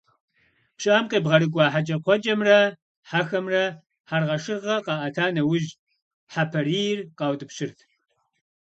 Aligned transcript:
ПщыӀэм 0.77 1.05
къебгъэрыкӀуа 1.09 1.65
хьэкӀэкхъуэкӀэмрэ 1.73 2.57
хьэхэмрэ 3.09 3.63
хьэргъэшыргъэ 4.09 4.75
къаӀэта 4.85 5.25
нэужь, 5.35 5.69
хьэпарийр 6.31 6.99
къаутӀыпщырт. 7.17 7.79